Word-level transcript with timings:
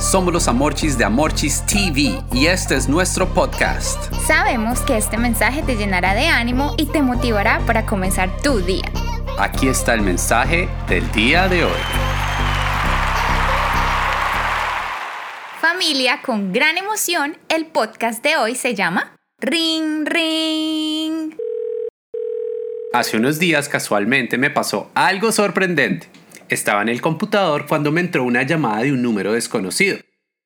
Somos 0.00 0.32
los 0.32 0.48
Amorchis 0.48 0.96
de 0.96 1.04
Amorchis 1.04 1.62
TV 1.66 2.18
y 2.32 2.46
este 2.46 2.74
es 2.74 2.88
nuestro 2.88 3.28
podcast. 3.34 4.10
Sabemos 4.26 4.80
que 4.80 4.96
este 4.96 5.18
mensaje 5.18 5.62
te 5.62 5.76
llenará 5.76 6.14
de 6.14 6.26
ánimo 6.26 6.74
y 6.78 6.86
te 6.86 7.02
motivará 7.02 7.60
para 7.66 7.84
comenzar 7.84 8.34
tu 8.40 8.60
día. 8.60 8.90
Aquí 9.38 9.68
está 9.68 9.92
el 9.92 10.00
mensaje 10.00 10.70
del 10.88 11.12
día 11.12 11.48
de 11.48 11.64
hoy. 11.64 11.80
Familia, 15.60 16.22
con 16.24 16.50
gran 16.50 16.78
emoción, 16.78 17.36
el 17.50 17.66
podcast 17.66 18.24
de 18.24 18.38
hoy 18.38 18.54
se 18.54 18.74
llama 18.74 19.16
Ring 19.38 20.06
Ring. 20.06 21.34
Hace 22.94 23.18
unos 23.18 23.38
días 23.38 23.68
casualmente 23.68 24.38
me 24.38 24.48
pasó 24.48 24.90
algo 24.94 25.30
sorprendente. 25.30 26.08
Estaba 26.50 26.82
en 26.82 26.88
el 26.88 27.00
computador 27.00 27.66
cuando 27.66 27.92
me 27.92 28.00
entró 28.00 28.24
una 28.24 28.42
llamada 28.42 28.82
de 28.82 28.92
un 28.92 29.02
número 29.02 29.32
desconocido. 29.32 29.98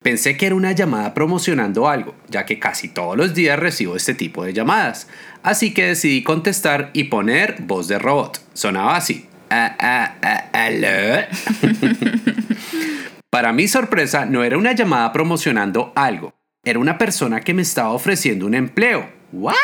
Pensé 0.00 0.36
que 0.36 0.46
era 0.46 0.54
una 0.54 0.70
llamada 0.70 1.12
promocionando 1.12 1.88
algo, 1.88 2.14
ya 2.28 2.46
que 2.46 2.60
casi 2.60 2.88
todos 2.88 3.16
los 3.16 3.34
días 3.34 3.58
recibo 3.58 3.96
este 3.96 4.14
tipo 4.14 4.44
de 4.44 4.52
llamadas. 4.52 5.08
Así 5.42 5.74
que 5.74 5.86
decidí 5.86 6.22
contestar 6.22 6.90
y 6.92 7.04
poner 7.04 7.56
voz 7.62 7.88
de 7.88 7.98
robot. 7.98 8.40
Sonaba 8.54 8.94
así. 8.94 9.26
Ah, 9.50 9.76
ah, 9.80 10.14
ah, 10.52 11.26
Para 13.30 13.52
mi 13.52 13.66
sorpresa, 13.66 14.24
no 14.24 14.44
era 14.44 14.56
una 14.56 14.72
llamada 14.72 15.12
promocionando 15.12 15.92
algo. 15.96 16.32
Era 16.64 16.78
una 16.78 16.96
persona 16.96 17.40
que 17.40 17.54
me 17.54 17.62
estaba 17.62 17.90
ofreciendo 17.90 18.46
un 18.46 18.54
empleo. 18.54 19.10
¿What? 19.32 19.54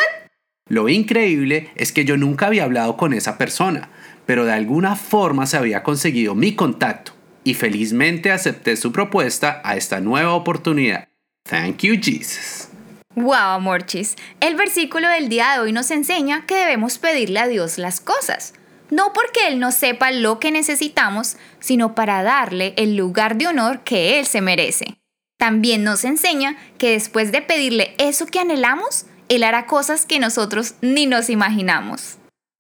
Lo 0.67 0.89
increíble 0.89 1.71
es 1.77 1.93
que 1.93 2.07
yo 2.07 2.17
nunca 2.17 2.47
había 2.47 2.65
hablado 2.65 2.97
con 2.97 3.13
esa 3.13 3.37
persona, 3.37 3.91
pero 4.25 4.47
de 4.47 4.53
alguna 4.53 4.97
forma 4.97 5.47
se 5.47 5.59
había 5.59 5.83
conseguido 5.83 6.35
mi 6.35 6.55
contacto 6.55 7.13
y 7.45 7.53
felizmente 7.53 8.33
acepté 8.33 8.77
su 8.77 8.91
propuesta 8.91 9.61
a 9.63 9.77
esta 9.77 10.01
nueva 10.01 10.33
oportunidad. 10.33 11.09
Thank 11.49 11.83
you, 11.83 11.97
Jesus. 12.01 12.69
Wow, 13.15 13.61
Morchis. 13.61 14.17
El 14.41 14.57
versículo 14.57 15.07
del 15.09 15.29
día 15.29 15.53
de 15.53 15.61
hoy 15.61 15.73
nos 15.73 15.91
enseña 15.91 16.47
que 16.47 16.57
debemos 16.57 16.99
pedirle 16.99 17.41
a 17.41 17.47
Dios 17.47 17.77
las 17.77 18.01
cosas. 18.01 18.55
No 18.91 19.13
porque 19.13 19.49
Él 19.49 19.61
no 19.61 19.71
sepa 19.71 20.11
lo 20.13 20.41
que 20.41 20.51
necesitamos, 20.51 21.37
sino 21.61 21.95
para 21.95 22.23
darle 22.23 22.73
el 22.79 22.97
lugar 22.97 23.37
de 23.37 23.49
honor 23.49 23.81
que 23.85 24.19
Él 24.19 24.27
se 24.27 24.41
merece. 24.41 24.97
También 25.37 25.85
nos 25.85 26.05
enseña 26.05 26.57
que 26.79 26.93
después 26.93 27.33
de 27.33 27.43
pedirle 27.43 27.95
eso 27.99 28.27
que 28.27 28.41
anhelamos, 28.41 29.07
él 29.29 29.43
hará 29.43 29.67
cosas 29.67 30.07
que 30.07 30.19
nosotros 30.19 30.75
ni 30.81 31.07
nos 31.07 31.31
imaginamos. 31.31 32.19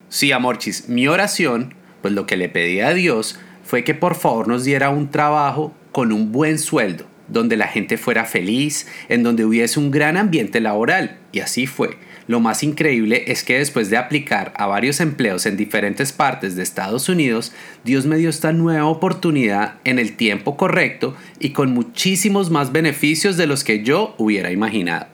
Sí, 0.08 0.32
Amorchis, 0.32 0.88
mi 0.88 1.08
oración, 1.08 1.74
pues 2.02 2.14
lo 2.14 2.26
que 2.26 2.36
le 2.36 2.48
pedí 2.48 2.80
a 2.80 2.94
Dios 2.94 3.38
fue 3.64 3.84
que 3.84 3.94
por 3.94 4.14
favor 4.14 4.48
nos 4.48 4.64
diera 4.64 4.90
un 4.90 5.10
trabajo 5.10 5.74
con 5.90 6.12
un 6.12 6.32
buen 6.32 6.58
sueldo, 6.58 7.06
donde 7.28 7.56
la 7.56 7.66
gente 7.66 7.96
fuera 7.96 8.24
feliz, 8.24 8.86
en 9.08 9.22
donde 9.22 9.44
hubiese 9.44 9.80
un 9.80 9.90
gran 9.90 10.16
ambiente 10.16 10.60
laboral. 10.60 11.18
Y 11.32 11.40
así 11.40 11.66
fue. 11.66 11.96
Lo 12.26 12.40
más 12.40 12.62
increíble 12.62 13.24
es 13.28 13.44
que 13.44 13.58
después 13.58 13.90
de 13.90 13.96
aplicar 13.96 14.54
a 14.56 14.66
varios 14.66 15.00
empleos 15.00 15.44
en 15.46 15.56
diferentes 15.56 16.12
partes 16.12 16.56
de 16.56 16.62
Estados 16.62 17.08
Unidos, 17.08 17.52
Dios 17.84 18.06
me 18.06 18.16
dio 18.16 18.30
esta 18.30 18.52
nueva 18.52 18.86
oportunidad 18.86 19.74
en 19.84 19.98
el 19.98 20.16
tiempo 20.16 20.56
correcto 20.56 21.14
y 21.38 21.50
con 21.50 21.72
muchísimos 21.72 22.50
más 22.50 22.72
beneficios 22.72 23.36
de 23.36 23.46
los 23.46 23.62
que 23.62 23.82
yo 23.82 24.14
hubiera 24.16 24.50
imaginado. 24.50 25.13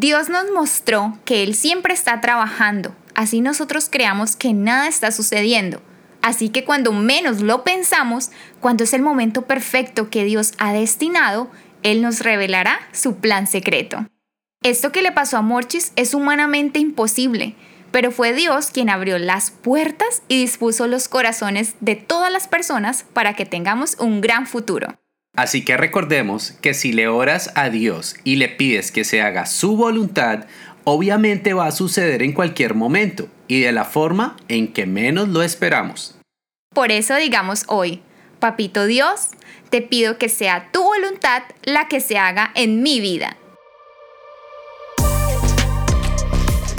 Dios 0.00 0.30
nos 0.30 0.50
mostró 0.50 1.18
que 1.26 1.42
Él 1.42 1.54
siempre 1.54 1.92
está 1.92 2.22
trabajando, 2.22 2.96
así 3.14 3.42
nosotros 3.42 3.90
creamos 3.90 4.34
que 4.34 4.54
nada 4.54 4.88
está 4.88 5.12
sucediendo. 5.12 5.82
Así 6.22 6.48
que 6.48 6.64
cuando 6.64 6.94
menos 6.94 7.42
lo 7.42 7.64
pensamos, 7.64 8.30
cuando 8.60 8.84
es 8.84 8.94
el 8.94 9.02
momento 9.02 9.42
perfecto 9.42 10.08
que 10.08 10.24
Dios 10.24 10.54
ha 10.56 10.72
destinado, 10.72 11.50
Él 11.82 12.00
nos 12.00 12.20
revelará 12.20 12.80
su 12.92 13.16
plan 13.16 13.46
secreto. 13.46 14.06
Esto 14.62 14.90
que 14.90 15.02
le 15.02 15.12
pasó 15.12 15.36
a 15.36 15.42
Morchis 15.42 15.92
es 15.96 16.14
humanamente 16.14 16.78
imposible, 16.78 17.54
pero 17.90 18.10
fue 18.10 18.32
Dios 18.32 18.70
quien 18.70 18.88
abrió 18.88 19.18
las 19.18 19.50
puertas 19.50 20.22
y 20.28 20.40
dispuso 20.40 20.86
los 20.86 21.08
corazones 21.08 21.74
de 21.80 21.96
todas 21.96 22.32
las 22.32 22.48
personas 22.48 23.04
para 23.12 23.34
que 23.34 23.44
tengamos 23.44 23.96
un 23.98 24.22
gran 24.22 24.46
futuro. 24.46 24.98
Así 25.36 25.64
que 25.64 25.76
recordemos 25.76 26.52
que 26.60 26.74
si 26.74 26.92
le 26.92 27.08
oras 27.08 27.52
a 27.54 27.70
Dios 27.70 28.16
y 28.24 28.36
le 28.36 28.48
pides 28.48 28.90
que 28.90 29.04
se 29.04 29.22
haga 29.22 29.46
su 29.46 29.76
voluntad, 29.76 30.46
obviamente 30.84 31.54
va 31.54 31.66
a 31.66 31.72
suceder 31.72 32.22
en 32.22 32.32
cualquier 32.32 32.74
momento 32.74 33.28
y 33.46 33.60
de 33.60 33.72
la 33.72 33.84
forma 33.84 34.36
en 34.48 34.72
que 34.72 34.86
menos 34.86 35.28
lo 35.28 35.42
esperamos. 35.42 36.16
Por 36.74 36.92
eso 36.92 37.16
digamos 37.16 37.64
hoy, 37.68 38.02
Papito 38.38 38.86
Dios, 38.86 39.28
te 39.70 39.82
pido 39.82 40.18
que 40.18 40.28
sea 40.28 40.68
tu 40.72 40.82
voluntad 40.82 41.42
la 41.62 41.88
que 41.88 42.00
se 42.00 42.18
haga 42.18 42.50
en 42.54 42.82
mi 42.82 43.00
vida. 43.00 43.36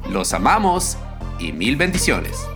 Los 0.09 0.33
amamos 0.33 0.97
y 1.39 1.53
mil 1.53 1.77
bendiciones. 1.77 2.48